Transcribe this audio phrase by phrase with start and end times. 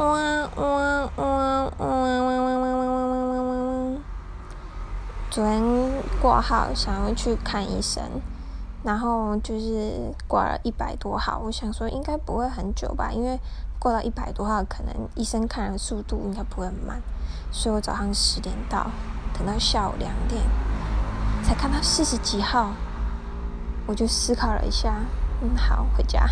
[0.00, 0.16] 哇哇
[0.56, 3.42] 哇哇哇哇哇哇哇
[3.92, 3.98] 哇！
[5.30, 5.62] 昨天
[6.22, 8.02] 挂号，想要去看医生，
[8.82, 11.42] 然后就是挂了一百多号。
[11.44, 13.38] 我想说应该不会很久吧，因为
[13.78, 17.02] 挂到一百多号，可能医生看的速度应该不会很慢。
[17.52, 18.90] 所以我早上十点到，
[19.36, 20.40] 等到下午两点
[21.42, 22.70] 才看到四十几号，
[23.86, 24.94] 我就思考了一下，
[25.42, 26.26] 嗯，好，回家。